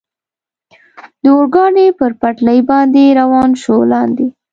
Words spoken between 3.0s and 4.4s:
روان شو، لاندې.